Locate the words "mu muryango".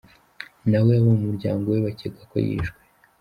1.19-1.65